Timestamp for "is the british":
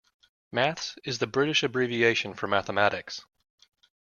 1.03-1.61